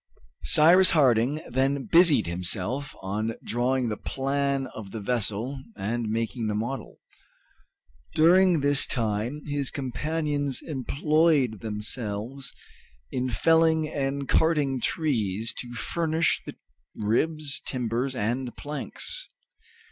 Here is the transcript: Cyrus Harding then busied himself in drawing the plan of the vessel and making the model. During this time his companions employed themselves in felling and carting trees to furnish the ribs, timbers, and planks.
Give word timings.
Cyrus 0.45 0.89
Harding 0.89 1.41
then 1.47 1.83
busied 1.83 2.25
himself 2.25 2.95
in 3.03 3.35
drawing 3.43 3.89
the 3.89 3.97
plan 3.97 4.65
of 4.73 4.89
the 4.89 4.99
vessel 4.99 5.61
and 5.75 6.09
making 6.09 6.47
the 6.47 6.55
model. 6.55 6.97
During 8.15 8.61
this 8.61 8.87
time 8.87 9.43
his 9.45 9.69
companions 9.69 10.63
employed 10.63 11.59
themselves 11.59 12.51
in 13.11 13.29
felling 13.29 13.87
and 13.87 14.27
carting 14.27 14.79
trees 14.81 15.53
to 15.59 15.71
furnish 15.75 16.41
the 16.47 16.55
ribs, 16.95 17.59
timbers, 17.63 18.15
and 18.15 18.57
planks. 18.57 19.29